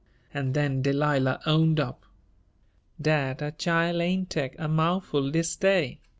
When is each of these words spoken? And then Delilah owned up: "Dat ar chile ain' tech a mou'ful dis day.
And 0.33 0.55
then 0.55 0.81
Delilah 0.81 1.41
owned 1.45 1.79
up: 1.79 2.07
"Dat 2.99 3.43
ar 3.43 3.51
chile 3.51 4.01
ain' 4.03 4.25
tech 4.25 4.55
a 4.57 4.67
mou'ful 4.67 5.29
dis 5.29 5.55
day. 5.55 5.99